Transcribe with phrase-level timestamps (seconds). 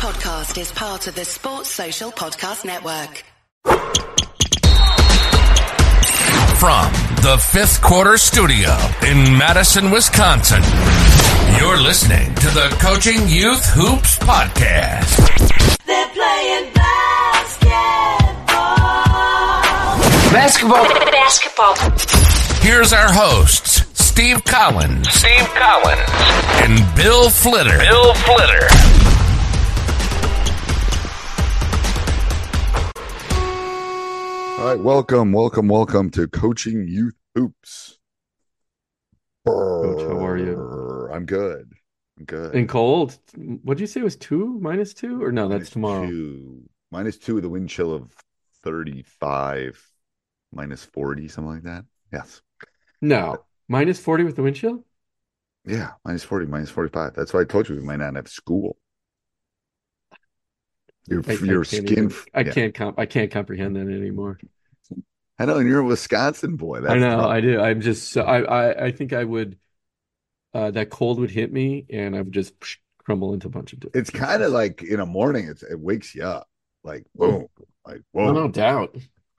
[0.00, 3.22] podcast is part of the Sports Social Podcast Network.
[6.56, 6.90] From
[7.20, 8.74] the fifth quarter studio
[9.06, 10.62] in Madison, Wisconsin,
[11.58, 15.18] you're listening to the Coaching Youth Hoops Podcast.
[15.84, 17.68] They're playing basketball.
[20.32, 20.84] Basketball.
[21.12, 21.74] Basketball.
[22.62, 26.08] Here's our hosts, Steve Collins, Steve Collins,
[26.62, 27.76] and Bill Flitter.
[27.76, 28.89] Bill Flitter.
[34.60, 37.98] All right, welcome, welcome, welcome to Coaching Youth Hoops.
[39.46, 41.08] Coach, how are you?
[41.10, 41.72] I'm good.
[42.18, 42.54] I'm good.
[42.54, 43.16] And cold.
[43.36, 45.48] What did you say it was two minus two or no?
[45.48, 46.06] That's Minus tomorrow.
[46.06, 46.68] Two.
[46.90, 48.12] Minus two with a wind chill of
[48.62, 49.82] 35,
[50.52, 51.86] minus 40, something like that.
[52.12, 52.42] Yes.
[53.00, 54.84] No, minus forty with the wind chill.
[55.64, 57.14] Yeah, minus 40, minus 45.
[57.14, 58.76] That's why I told you we might not have school.
[61.08, 62.04] Your, I, I your can't skin.
[62.04, 62.52] even- I yeah.
[62.52, 62.98] can't comp.
[62.98, 64.38] I can't comprehend that anymore.
[65.38, 66.80] I know, and you're a Wisconsin boy.
[66.80, 67.16] That's I know.
[67.16, 67.32] problem.
[67.36, 67.60] I do.
[67.60, 68.10] I'm just.
[68.10, 68.40] so- I.
[68.42, 68.84] I.
[68.86, 69.58] I think I would.
[70.52, 72.52] Uh, that cold would hit me, and I would just
[72.98, 73.78] crumble into a bunch of.
[73.94, 76.48] It's kind of like in a morning, it's, it wakes you up.
[76.82, 77.46] Like, boom.
[77.86, 78.32] Like, Oh, whoa.
[78.32, 78.96] no doubt.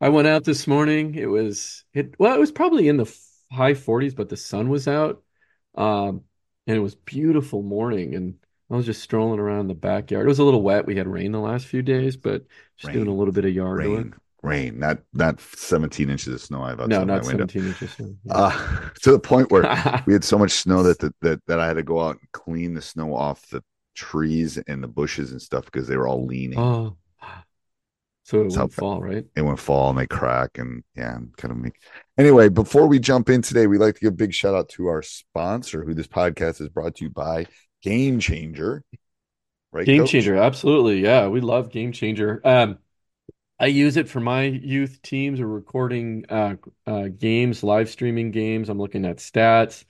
[0.00, 1.14] I went out this morning.
[1.16, 3.12] It was it well, it was probably in the
[3.50, 5.22] high 40s, but the sun was out.
[5.74, 6.22] Um,
[6.66, 8.34] and it was beautiful morning and
[8.72, 10.26] I was just strolling around the backyard.
[10.26, 10.86] It was a little wet.
[10.86, 12.46] We had rain the last few days, but
[12.78, 12.96] just Rain.
[12.96, 14.20] doing a little bit of yard rain, work.
[14.42, 17.46] rain, not not 17 inches of snow I have outside No, my not window.
[17.46, 17.96] 17 inches.
[17.98, 18.34] yeah.
[18.34, 19.62] Uh, to the point where
[20.06, 22.32] we had so much snow that, that that that I had to go out and
[22.32, 23.62] clean the snow off the
[23.94, 26.58] trees and the bushes and stuff because they were all leaning.
[26.58, 26.96] Oh,
[28.24, 29.26] so it That's fall, right?
[29.36, 31.74] It went fall and they crack and yeah, kind of make.
[32.16, 34.86] Anyway, before we jump in today, we'd like to give a big shout out to
[34.86, 37.46] our sponsor, who this podcast is brought to you by
[37.82, 38.84] Game Changer.
[39.72, 40.10] Right, Game Coach?
[40.10, 41.00] Changer, absolutely.
[41.00, 42.40] Yeah, we love Game Changer.
[42.44, 42.78] Um,
[43.58, 45.40] I use it for my youth teams.
[45.40, 46.56] We're recording uh,
[46.86, 48.68] uh, games, live streaming games.
[48.68, 49.84] I'm looking at stats,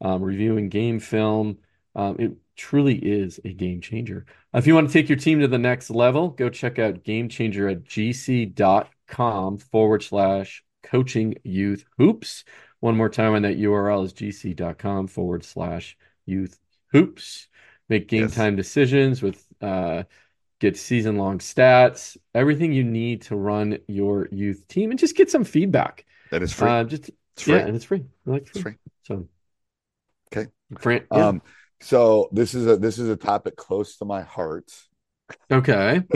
[0.00, 1.58] um, reviewing game film.
[1.94, 4.26] Um, it truly is a game changer.
[4.54, 7.28] If you want to take your team to the next level, go check out Game
[7.28, 12.44] Changer at gc.com forward slash coaching youth hoops.
[12.80, 15.96] One more time on that URL is gc.com forward slash
[16.26, 16.58] youth
[16.96, 17.48] hoops.
[17.88, 18.34] Make game Yes.
[18.34, 20.02] time decisions with uh,
[20.58, 25.30] get season long stats, everything you need to run your youth team, and just get
[25.30, 26.04] some feedback.
[26.30, 26.68] That is free.
[26.68, 27.54] Uh, just it's free.
[27.54, 28.04] yeah, and it's free.
[28.26, 28.62] I like It's free.
[28.72, 28.76] free.
[29.04, 29.28] So
[30.32, 30.50] Okay.
[30.78, 31.26] Fran, yeah.
[31.28, 31.42] Um,
[31.80, 34.70] so this is a this is a topic close to my heart.
[35.50, 36.02] okay.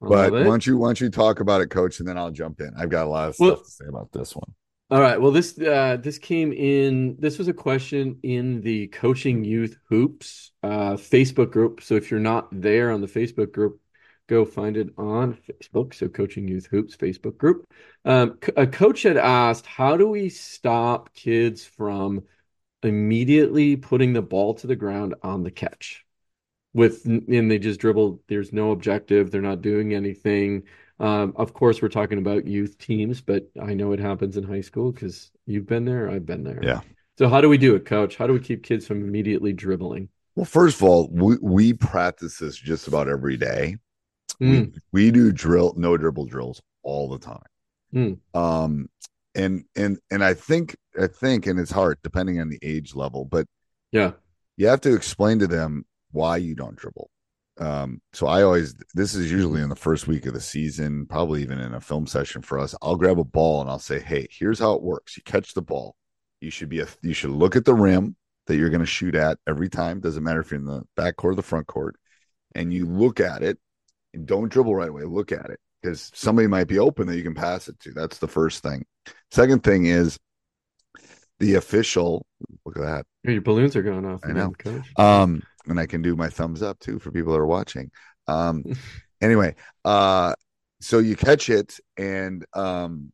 [0.00, 2.72] But don't you why don't you talk about it, Coach, and then I'll jump in.
[2.76, 4.52] I've got a lot of Well- stuff to say about this one.
[4.94, 5.20] All right.
[5.20, 7.16] Well, this uh, this came in.
[7.18, 11.82] This was a question in the Coaching Youth Hoops uh, Facebook group.
[11.82, 13.80] So if you're not there on the Facebook group,
[14.28, 15.94] go find it on Facebook.
[15.94, 17.66] So Coaching Youth Hoops Facebook group.
[18.04, 22.22] Um, a coach had asked, "How do we stop kids from
[22.84, 26.04] immediately putting the ball to the ground on the catch?"
[26.72, 28.22] With and they just dribble.
[28.28, 29.32] There's no objective.
[29.32, 30.62] They're not doing anything.
[31.00, 34.60] Um, of course, we're talking about youth teams, but I know it happens in high
[34.60, 36.60] school because you've been there, I've been there.
[36.62, 36.80] Yeah.
[37.18, 38.16] So how do we do it, coach?
[38.16, 40.08] How do we keep kids from immediately dribbling?
[40.36, 43.76] Well, first of all, we, we practice this just about every day.
[44.42, 47.42] Mm, We, we do drill no dribble drills all the time.
[47.94, 48.18] Mm.
[48.34, 48.88] Um
[49.34, 53.24] and and and I think I think and it's hard depending on the age level,
[53.24, 53.46] but
[53.92, 54.12] yeah.
[54.56, 57.10] you have to explain to them why you don't dribble.
[57.58, 61.42] Um, so I always this is usually in the first week of the season, probably
[61.42, 62.74] even in a film session for us.
[62.82, 65.16] I'll grab a ball and I'll say, Hey, here's how it works.
[65.16, 65.94] You catch the ball.
[66.40, 68.16] You should be a you should look at the rim
[68.46, 70.00] that you're going to shoot at every time.
[70.00, 71.96] Doesn't matter if you're in the back court or the front court,
[72.54, 73.58] and you look at it
[74.12, 75.04] and don't dribble right away.
[75.04, 77.92] Look at it because somebody might be open that you can pass it to.
[77.92, 78.84] That's the first thing.
[79.30, 80.18] Second thing is
[81.38, 82.26] the official.
[82.64, 83.06] Look at that.
[83.22, 84.52] Your balloons are going off I know.
[84.58, 84.86] coach.
[84.96, 87.90] Um, and I can do my thumbs up too for people that are watching.
[88.26, 88.64] Um,
[89.20, 89.54] anyway,
[89.84, 90.34] uh,
[90.80, 93.12] so you catch it and um,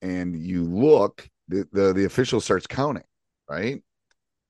[0.00, 1.28] and you look.
[1.48, 3.04] The, the the official starts counting,
[3.48, 3.82] right?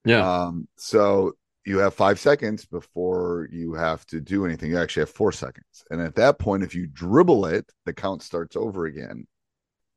[0.05, 0.45] yeah.
[0.45, 1.33] Um, so
[1.65, 4.71] you have five seconds before you have to do anything.
[4.71, 8.23] You actually have four seconds, and at that point, if you dribble it, the count
[8.23, 9.27] starts over again.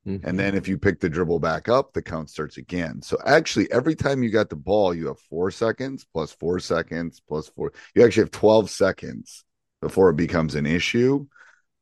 [0.06, 0.22] Mhm.
[0.28, 3.02] And then if you pick the dribble back up, the count starts again.
[3.02, 7.22] So actually, every time you got the ball, you have four seconds plus four seconds
[7.28, 7.74] plus four.
[7.96, 9.44] You actually have 12 seconds
[9.82, 11.28] before it becomes an issue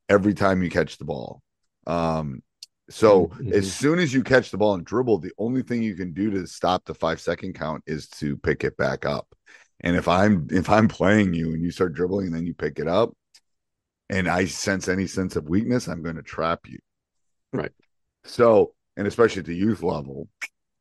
[0.09, 1.41] every time you catch the ball.
[1.87, 2.43] Um,
[2.89, 3.53] so Mhm.
[3.53, 6.31] as soon as you catch the ball and dribble, the only thing you can do
[6.31, 9.27] to stop the five second count is to pick it back up.
[9.81, 12.79] And if I'm if I'm playing you and you start dribbling and then you pick
[12.79, 13.13] it up,
[14.09, 16.79] and I sense any sense of weakness, I'm going to trap you.
[17.51, 17.71] Right.
[18.25, 20.27] So, and especially at the youth level,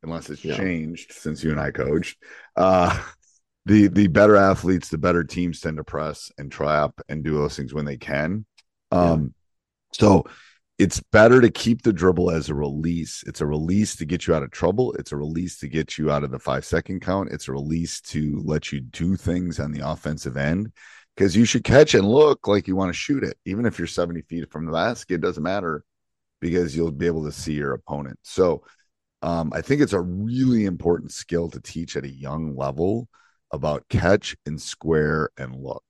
[0.02, 0.56] unless it's Yeah.
[0.56, 2.18] changed since you and I coached,
[2.56, 3.02] uh,
[3.66, 7.56] the the better athletes, the better teams tend to press and trap and do those
[7.56, 8.44] things when they can.
[8.90, 9.34] Um,
[9.92, 10.24] so
[10.78, 13.22] it's better to keep the dribble as a release.
[13.26, 14.92] It's a release to get you out of trouble.
[14.94, 17.30] It's a release to get you out of the five second count.
[17.30, 20.72] It's a release to let you do things on the offensive end
[21.16, 23.86] because you should catch and look like you want to shoot it, even if you're
[23.86, 25.16] 70 feet from the basket.
[25.16, 25.84] It doesn't matter
[26.42, 28.18] because you'll be able to see your opponent.
[28.22, 28.64] So
[29.22, 33.08] um, I think it's a really important skill to teach at a young level
[33.52, 35.84] about catch and square and look.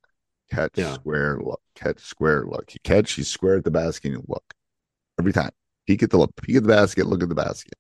[0.51, 0.93] Catch, Yeah.
[0.93, 2.75] square, look, catch, square, look.
[2.75, 4.45] You catch, you square at the basket, and you look
[5.19, 5.53] every time.
[5.87, 7.73] Peek at the look, peek at the basket, look at the basket.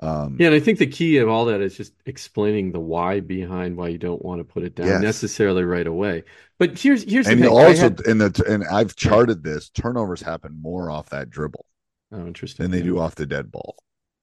[0.00, 3.20] Um, Yeah, and I think the key of all that is just explaining the why
[3.20, 5.02] behind why you don't want to put it down Yes.
[5.02, 6.24] necessarily right away.
[6.58, 7.46] But here's here's the thing.
[7.46, 11.64] Also had- in the and I've charted this turnovers happen more off that dribble
[12.12, 12.64] oh, interesting.
[12.64, 12.84] than they Yeah.
[12.84, 13.76] do off the dead ball.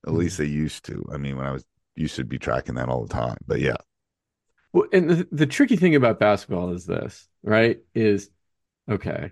[0.06, 0.18] At Mhm.
[0.18, 1.06] least they used to.
[1.12, 3.38] I mean, when I was used to be tracking that all the time.
[3.48, 3.78] But yeah,
[4.74, 7.80] Well, and the, the tricky thing about basketball is this, right?
[7.96, 8.30] Is
[8.90, 9.32] okay.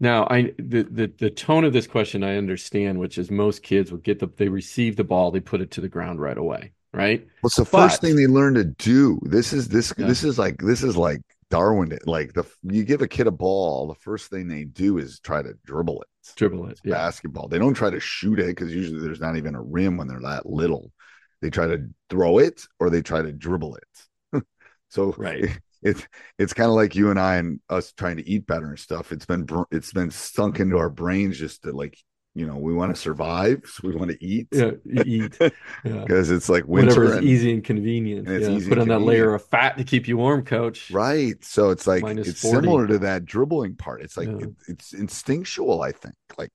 [0.00, 3.90] Now, I the, the the tone of this question I understand, which is most kids
[3.90, 6.72] will get the they receive the ball, they put it to the ground right away,
[6.92, 7.26] right?
[7.40, 9.18] what's the But- first thing they learn to do?
[9.22, 10.06] This is this Yeah.
[10.06, 11.98] this is like this is like Darwin.
[12.04, 15.42] Like the you give a kid a ball, the first thing they do is try
[15.42, 16.08] to dribble it.
[16.34, 16.80] Dribble it.
[16.84, 16.94] Yeah.
[16.94, 17.48] basketball.
[17.48, 20.20] They don't try to shoot it because usually there's not even a rim when they're
[20.20, 20.92] that little.
[21.40, 24.42] They try to throw it or they try to dribble it.
[24.88, 25.58] so Right.
[25.82, 26.06] it's
[26.38, 29.12] it's kind of like you and I and us trying to eat better and stuff.
[29.12, 31.96] It's been it's been sunk into our brains just to like
[32.38, 34.46] you know we want to survive, so we want to eat.
[34.52, 34.70] Yeah,
[35.04, 35.36] eat.
[35.84, 36.00] Yeah.
[36.02, 38.28] because it's like winter Whatever is easy and convenient.
[38.28, 40.90] and Yeah, easy put on that layer of fat to keep you warm, coach.
[40.90, 41.42] Right.
[41.44, 42.56] So it's like Minus it's 40.
[42.56, 44.02] similar to that dribbling part.
[44.02, 44.36] It's like Yeah.
[44.46, 46.14] it, it's instinctual, I think.
[46.36, 46.50] Like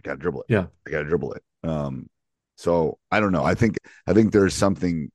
[0.00, 0.46] I gotta dribble it.
[0.52, 0.66] Yeah.
[0.86, 1.42] I gotta dribble it.
[1.64, 2.08] Um
[2.56, 3.44] so I don't know.
[3.44, 5.10] I think I think there's something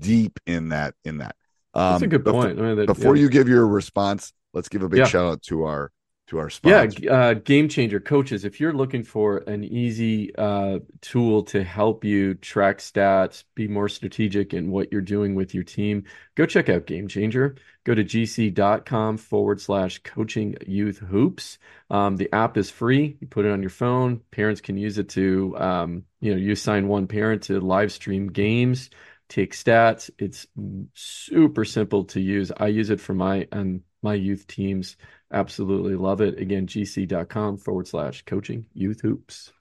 [0.00, 1.34] deep in that in that.
[1.74, 2.58] Um That's a good befo- point.
[2.58, 3.22] I mean, that- Before yeah.
[3.22, 5.06] you give your response, let's give a big Yeah.
[5.06, 5.90] shout out to our
[6.28, 6.88] to our Yeah, sponsor.
[6.88, 8.44] g- uh, game changer coaches.
[8.44, 13.88] If you're looking for an easy uh, tool to help you track stats, be more
[13.88, 17.56] strategic in what you're doing with your team, go check out Game Changer.
[17.84, 21.58] Go to gc.com forward slash coaching youth hoops.
[21.88, 23.16] Um, the app is free.
[23.20, 24.22] You put it on your phone.
[24.32, 28.26] Parents can use it to, um, you know, you assign one parent to live stream
[28.26, 28.90] games,
[29.28, 30.10] take stats.
[30.18, 30.46] It's
[30.94, 32.52] super simple to use.
[32.56, 34.96] I use it for my and my youth teams.
[35.32, 36.38] Absolutely love it.
[36.38, 39.52] Again, gc.com forward slash coaching youth hoops.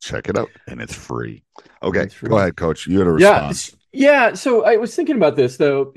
[0.00, 0.50] Check it out.
[0.66, 1.44] And it's free.
[1.82, 2.06] Okay.
[2.06, 2.28] It's free.
[2.28, 2.86] Go ahead, coach.
[2.86, 3.72] You had a Yeah, response.
[3.72, 4.34] s- yeah.
[4.34, 5.94] So I was thinking about this though.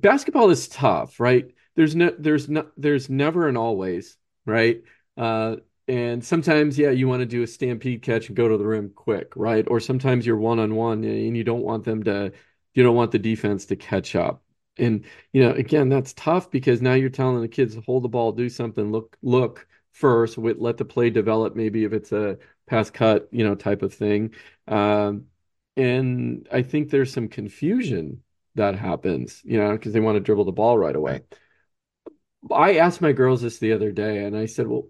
[0.00, 1.46] Basketball is tough, right?
[1.76, 4.16] There's no, there's no, there's never an always,
[4.46, 4.82] right?
[5.16, 5.56] Uh,
[5.90, 8.90] and sometimes, yeah, you want to do a stampede catch and go to the rim
[8.90, 9.66] quick, right?
[9.68, 12.32] Or sometimes you're one on one and you don't want them to,
[12.74, 14.44] you don't want the defense to catch up.
[14.78, 18.30] And you know, again, that's tough because now you're telling the kids hold the ball,
[18.32, 21.56] do something, look, look first, let the play develop.
[21.56, 22.38] Maybe if it's a
[22.68, 24.34] pass cut, you know, type of thing.
[24.68, 25.26] Um,
[25.76, 28.22] and I think there's some confusion
[28.54, 31.22] that happens, you know, because they want to dribble the ball right away.
[32.50, 34.88] I asked my girls this the other day, and I said, "Well,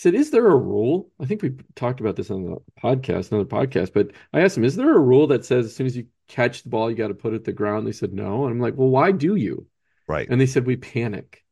[0.00, 1.10] said, is there a rule?
[1.20, 4.64] I think we talked about this on the podcast, another podcast, but I asked them,
[4.64, 7.08] is there a rule that says as soon as you catch the ball, you got
[7.08, 7.86] to put it to the ground?
[7.86, 9.66] They said no, and I'm like, well, why do you?
[10.06, 10.30] Right.
[10.30, 11.44] And they said we panic.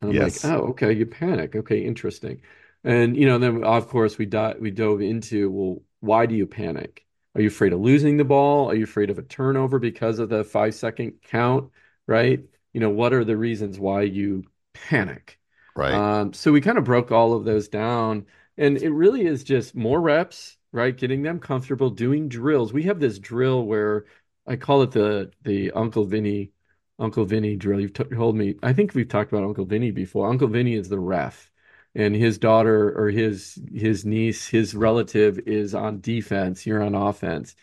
[0.00, 0.42] And I'm Yes.
[0.44, 1.56] like, oh, okay, you panic.
[1.56, 2.42] Okay, interesting.
[2.84, 6.46] And you know, then of course we di we dove into, well, why do you
[6.46, 7.04] panic?
[7.34, 8.70] Are you afraid of losing the ball?
[8.70, 11.70] Are you afraid of a turnover because of the five second count?
[12.06, 12.44] Right?
[12.72, 15.38] You know, what are the reasons why you panic?
[15.76, 16.04] Right.
[16.20, 18.26] Um, so we kind of broke all of those down,
[18.58, 20.96] and it really is just more reps, right?
[20.96, 22.72] Getting them comfortable doing drills.
[22.72, 24.06] We have this drill where
[24.46, 26.52] I call it the the Uncle Vinny
[26.98, 27.80] Uncle Vinny drill.
[27.80, 28.56] You've t told me.
[28.62, 30.28] I think we've talked about Uncle Vinny before.
[30.28, 31.50] Uncle Vinny is the ref,
[31.94, 36.66] and his daughter or his his niece, his relative is on defense.
[36.66, 37.54] You're on offense,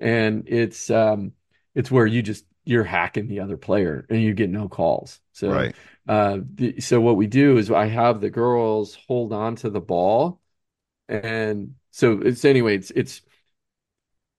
[0.00, 1.32] and it's um
[1.74, 5.20] it's where you just you're hacking the other player and you get no calls.
[5.32, 5.74] So right.
[6.08, 9.80] uh, the, so what we do is I have the girls hold on to the
[9.80, 10.40] ball,
[11.08, 13.22] and so it's anyway, it's it's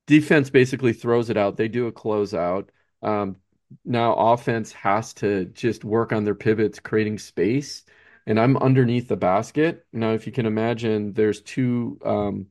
[0.07, 1.57] defense basically throws it out.
[1.57, 2.69] They do a closeout.
[3.01, 3.37] Um,
[3.85, 7.83] now offense has to just work on their pivots, creating space.
[8.25, 9.85] And I'm underneath the basket.
[9.91, 12.47] Now, if you can imagine, there's two um,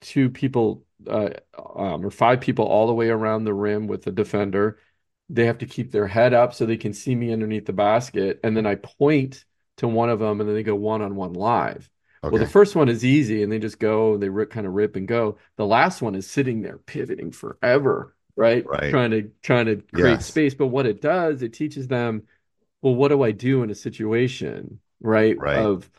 [0.00, 1.30] two people uh,
[1.76, 4.78] um, or five people all the way around the rim with the defender.
[5.34, 8.40] They have to keep their head up so they can see me underneath the basket.
[8.44, 9.44] And then I point
[9.78, 11.88] to one of them and then they go one on one live.
[12.30, 14.96] Well, the first one is easy and they just go, they rip, kind of rip
[14.96, 15.38] and go.
[15.56, 18.70] The last one is sitting there pivoting forever, right?
[18.70, 18.88] Right.
[18.88, 20.24] Trying to trying to create Yes.
[20.24, 20.54] space.
[20.54, 22.22] But what it does, it teaches them,
[22.82, 25.42] well, what do I do in a situation, right?
[25.42, 25.52] Right.
[25.52, 25.90] Of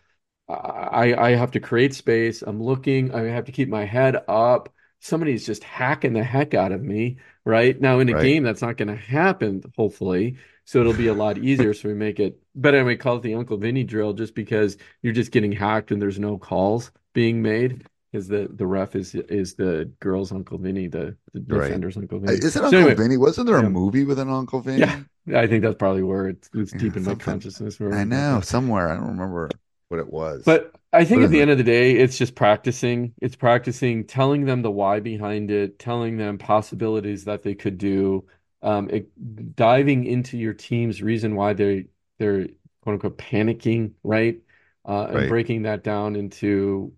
[0.50, 2.42] I I have to create space.
[2.42, 4.70] I'm looking, I have to keep my head up.
[5.00, 7.80] Somebody's just hacking the heck out of me, right?
[7.80, 8.22] Now in a Right.
[8.22, 10.38] game that's not going to happen, hopefully.
[10.66, 11.74] So it'll be a lot easier.
[11.74, 12.84] So we make it better.
[12.86, 16.20] We call it the Uncle Vinny drill just because you're just getting hacked and there's
[16.20, 17.86] no calls being made.
[18.12, 21.62] Because the, the ref is is the girl's Uncle Vinny, the, the Right.
[21.62, 22.38] defender's Uncle Uh, Vinny.
[22.40, 23.18] Is it So Uncle anyway, Vinny?
[23.18, 23.70] Wasn't there a yeah.
[23.70, 24.80] movie with an Uncle Vinny?
[24.80, 27.80] Yeah, I think that's probably where it's, it's Yeah, deep in my consciousness.
[27.80, 28.90] I know somewhere.
[28.90, 29.50] I don't remember
[29.92, 30.46] what it was.
[30.46, 33.14] But I think at the end of the day, it's just practicing.
[33.22, 38.26] It's practicing, telling them the why behind it, telling them possibilities that they could do,
[38.62, 41.88] um, it, diving into your team's reason why they
[42.20, 42.48] they're
[42.82, 44.42] quote unquote panicking, right?
[44.86, 45.28] Uh, and Right.
[45.28, 46.94] breaking that down into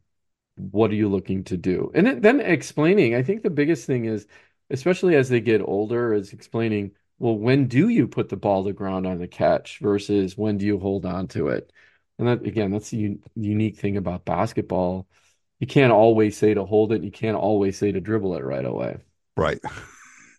[0.55, 1.91] what are you looking to do?
[1.95, 3.15] And then- then explaining.
[3.15, 4.27] I think the biggest thing is,
[4.69, 8.73] especially as they get older, is explaining, well, when do you put the ball to
[8.73, 11.71] ground on the catch versus when do you hold on to it?
[12.23, 15.07] And that again, that's the un unique thing about basketball.
[15.59, 17.03] You can't always say to hold it.
[17.03, 18.97] You can't always say to dribble it right away.
[19.35, 19.59] Right.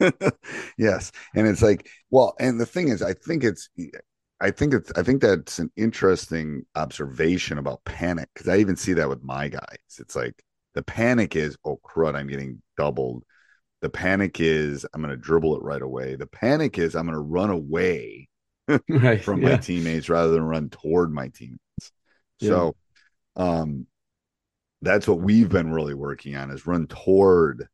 [0.78, 1.12] yes.
[1.34, 3.68] And it's like, well, and the thing is, I think it's,
[4.40, 8.94] I think it's, I think that's an interesting observation about panic because I even see
[8.94, 9.98] that with my guys.
[9.98, 10.42] It's like
[10.74, 13.24] the panic is, oh, crud, I'm getting doubled.
[13.82, 16.16] The panic is, I'm going to dribble it right away.
[16.16, 18.28] The panic is, I'm going to run away
[18.88, 19.22] Right.
[19.22, 21.60] from my teammates rather than run toward my teammates.
[22.40, 22.48] Yeah.
[22.48, 22.76] So,
[23.36, 23.86] um,
[24.82, 27.68] that's what we've been really working on is run toward,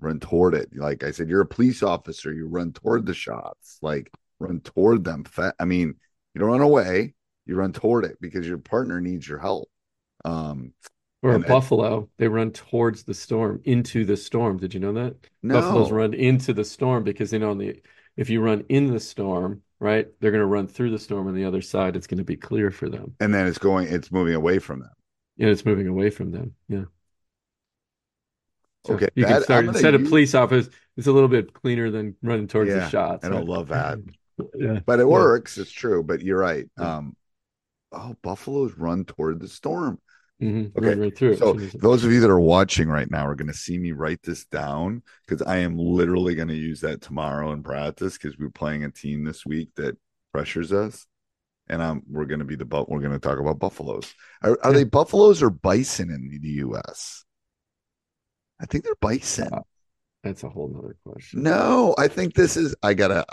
[0.00, 0.68] run toward it.
[0.74, 5.04] Like I said, you're a police officer, you run toward the shots, like run toward
[5.04, 5.24] them.
[5.58, 5.94] I mean,
[6.34, 7.14] you don't run away,
[7.46, 9.68] you run toward it because your partner needs your help.
[10.24, 10.72] Um,
[11.22, 14.58] Or a And that- buffalo, they run towards the storm, into the storm.
[14.58, 15.16] Did you know that?
[15.42, 17.82] no, Buffaloes run into the storm because they know the
[18.16, 21.34] if you run in the storm, right, they're going to run through the storm on
[21.34, 21.96] the other side.
[21.96, 23.14] It's going to be clear for them.
[23.20, 24.90] and then it's going, it's moving away from them.
[25.38, 26.54] And it's moving away from them.
[26.68, 26.84] Yeah.
[28.86, 31.90] So Okay, you that- can start instead of police office, it's a little bit cleaner
[31.90, 33.24] than running towards Yeah, the shots.
[33.24, 33.44] I right?
[33.44, 33.98] love that.
[34.56, 34.80] Yeah.
[34.84, 35.08] but it Yeah.
[35.12, 35.58] works.
[35.58, 36.02] It's true.
[36.02, 36.68] But you're right.
[36.76, 36.96] Yeah.
[36.96, 37.16] Um,
[37.92, 40.00] oh, buffaloes run toward the storm.
[40.42, 40.76] Mhm.
[40.76, 41.36] Okay, Run right through.
[41.36, 43.48] So as soon as it- those of you that are watching right now are going
[43.48, 47.52] to see me write this down because I am literally going to use that tomorrow
[47.52, 49.96] in practice because we're playing a team this week that
[50.32, 51.06] pressures us,
[51.68, 54.12] and um, we're going to be the but we're going to talk about buffaloes.
[54.42, 54.78] Are, are Yeah.
[54.78, 57.24] they buffaloes or bison in the U.S.?
[58.60, 59.50] I think they're bison.
[60.24, 61.42] That's a whole nother question.
[61.42, 62.74] No, I think this is.
[62.82, 63.24] I gotta.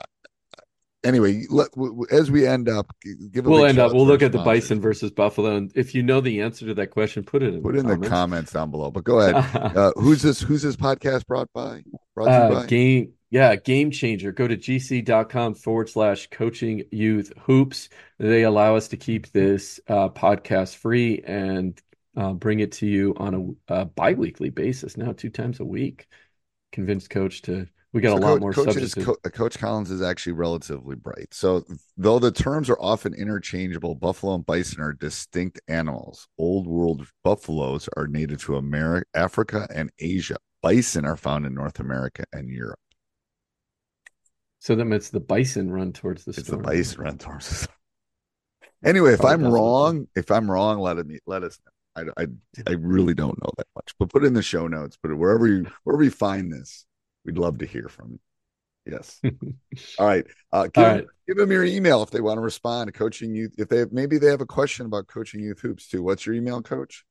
[1.04, 1.70] Anyway, let,
[2.12, 2.94] as we end up,
[3.32, 5.56] give a We'll end up, we'll look at the bison versus buffalo.
[5.56, 7.88] And if you know the answer to that question, put it in Put the in
[7.88, 8.10] the comments.
[8.10, 8.92] comments down below.
[8.92, 9.36] But go ahead.
[9.78, 10.42] Uh, who's this?
[10.42, 11.84] Who's this podcast brought by?
[12.14, 12.66] Brought Uh, by?
[12.68, 14.32] game, yeah, game changer.
[14.32, 17.90] Go to gc.com forward slash coaching youth hoops.
[18.20, 21.82] They allow us to keep this uh, podcast free and
[22.16, 26.08] uh, bring it to you on a, a bi-weekly basis now, two times a week.
[26.72, 28.94] Convinced coach to, we got So a lot Coach- more Coach subjects.
[28.96, 31.34] Co- Coach Collins is actually relatively bright.
[31.34, 31.64] So,
[31.98, 36.28] though the terms are often interchangeable, buffalo and bison are distinct animals.
[36.38, 40.38] Old world buffaloes are native to America, Africa, and Asia.
[40.62, 42.80] Bison are found in North America and Europe.
[44.60, 46.62] so that it's the bison run towards the It's storm.
[46.62, 47.68] the bison run towards us.
[48.84, 51.72] Anyway, if I'm wrong, if I'm wrong, let it let us know.
[52.18, 52.28] I, I
[52.68, 54.98] I really don't know that much, but put it in the show notes.
[54.98, 56.86] Put it wherever you wherever you find this.
[57.26, 58.20] We'd love to hear from you.
[58.86, 59.22] Yes.
[60.00, 60.26] All right.
[60.52, 63.36] Uh, give, All them, give them your email if they want to respond to coaching
[63.36, 63.54] youth.
[63.58, 66.02] If they have, maybe they have a question about coaching youth hoops too.
[66.02, 67.06] What's your email, coach?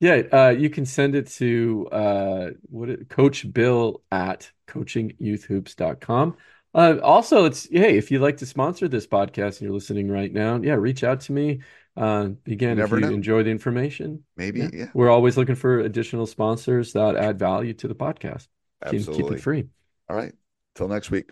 [0.00, 6.36] Yeah, uh, you can send it to uh, what it, Coach Bill at coachingyouthhoops.com.
[6.72, 10.32] Uh, also, it's hey, if you'd like to sponsor this podcast and you're listening right
[10.32, 11.60] now, yeah, reach out to me.
[11.96, 13.08] Uh, again, You if you know.
[13.08, 14.60] enjoy the information, Maybe.
[14.60, 14.86] yeah, Yeah.
[14.94, 18.46] we're always looking for additional sponsors that add value to the podcast.
[18.88, 19.66] Keep, keep it free.
[20.08, 20.32] All right.
[20.74, 21.30] Till next week.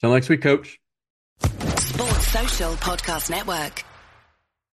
[0.00, 0.78] Till next week, Coach.
[1.40, 3.84] Sports Social Podcast Network.